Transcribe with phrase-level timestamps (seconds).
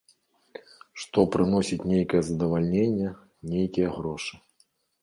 [1.03, 3.09] Што прыносіць нейкае задавальненне,
[3.55, 4.33] нейкія грошы.